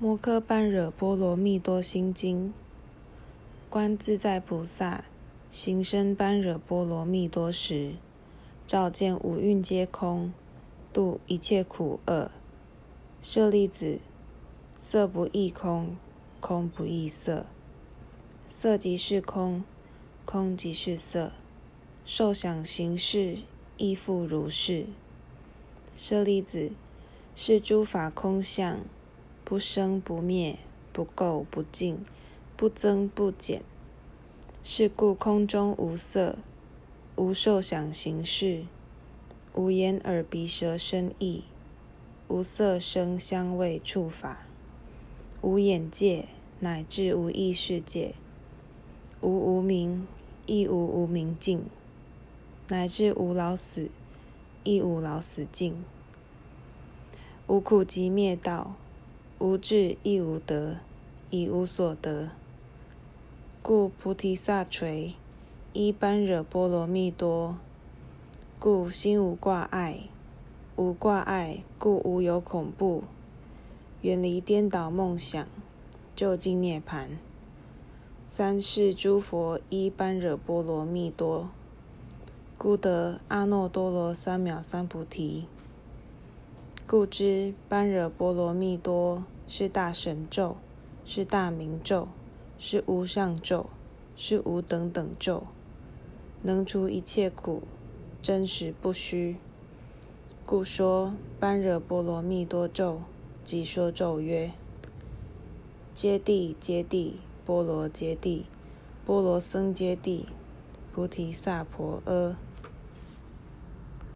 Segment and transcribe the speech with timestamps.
[0.00, 2.54] 摩诃般若波罗蜜多心经，
[3.68, 5.02] 观自在菩萨
[5.50, 7.94] 行深般若波罗蜜多时，
[8.64, 10.32] 照见五蕴皆空，
[10.92, 12.30] 度一切苦厄。
[13.20, 13.98] 舍利子，
[14.78, 15.96] 色不异空，
[16.38, 17.46] 空不异色，
[18.48, 19.64] 色即是空，
[20.24, 21.32] 空即是色，
[22.04, 23.38] 受想行识
[23.76, 24.86] 亦复如是。
[25.96, 26.70] 舍利子，
[27.34, 28.78] 是诸法空相。
[29.48, 30.58] 不生不灭，
[30.92, 32.04] 不垢不净，
[32.54, 33.62] 不增不减。
[34.62, 36.36] 是故空中无色，
[37.16, 38.64] 无受想行识，
[39.54, 41.44] 无眼耳鼻舌身意，
[42.28, 44.46] 无色声香味触法，
[45.40, 46.26] 无眼界，
[46.60, 48.14] 乃至无意识界，
[49.22, 50.06] 无无明，
[50.44, 51.64] 亦无无明尽，
[52.68, 53.88] 乃至无老死，
[54.64, 55.82] 亦无老死尽，
[57.46, 58.74] 无苦集灭道。
[59.40, 60.78] 无智亦无得，
[61.30, 62.30] 以无所得。
[63.62, 65.14] 故菩提萨垂
[65.72, 67.56] 依般若波罗蜜多，
[68.58, 70.08] 故心无挂碍。
[70.74, 73.04] 无挂碍，故无有恐怖。
[74.02, 75.46] 远离颠倒梦想，
[76.16, 77.06] 就近涅槃。
[78.26, 81.48] 三世诸佛依般若波罗蜜多，
[82.56, 85.46] 故得阿耨多罗三藐三菩提。
[86.88, 90.56] 故知般若波罗蜜多是大神咒，
[91.04, 92.08] 是大明咒，
[92.58, 93.66] 是无上咒，
[94.16, 95.42] 是无等等咒，
[96.40, 97.64] 能除一切苦，
[98.22, 99.36] 真实不虚。
[100.46, 103.02] 故说般若波罗蜜多咒，
[103.44, 104.52] 即说咒曰：
[105.94, 107.12] 揭谛揭谛，
[107.44, 108.44] 波罗揭谛，
[109.04, 110.24] 波罗僧揭谛，
[110.94, 112.36] 菩提萨婆诃。